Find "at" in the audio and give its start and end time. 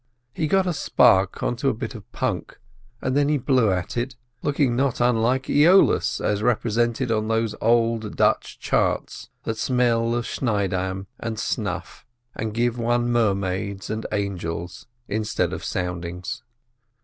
3.71-3.95